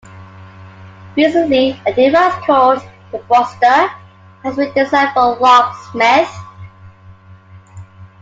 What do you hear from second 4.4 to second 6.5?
has been designed for locksmiths.